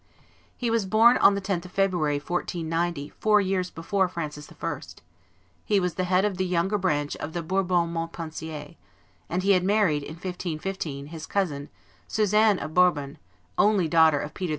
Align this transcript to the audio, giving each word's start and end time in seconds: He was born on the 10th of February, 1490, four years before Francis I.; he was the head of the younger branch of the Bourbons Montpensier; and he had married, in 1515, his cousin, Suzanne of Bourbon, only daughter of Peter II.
He 0.57 0.71
was 0.71 0.87
born 0.87 1.17
on 1.17 1.35
the 1.35 1.41
10th 1.41 1.65
of 1.65 1.73
February, 1.73 2.17
1490, 2.17 3.09
four 3.19 3.39
years 3.39 3.69
before 3.69 4.07
Francis 4.07 4.51
I.; 4.51 4.81
he 5.63 5.79
was 5.79 5.93
the 5.93 6.05
head 6.05 6.25
of 6.25 6.37
the 6.37 6.43
younger 6.47 6.79
branch 6.79 7.15
of 7.17 7.33
the 7.33 7.43
Bourbons 7.43 7.93
Montpensier; 7.93 8.77
and 9.29 9.43
he 9.43 9.51
had 9.51 9.63
married, 9.63 10.01
in 10.01 10.15
1515, 10.15 11.05
his 11.13 11.27
cousin, 11.27 11.69
Suzanne 12.07 12.57
of 12.57 12.73
Bourbon, 12.73 13.19
only 13.59 13.87
daughter 13.87 14.19
of 14.19 14.33
Peter 14.33 14.49
II. 14.49 14.49